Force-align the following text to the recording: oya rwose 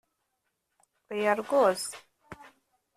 oya 1.11 1.31
rwose 1.41 1.93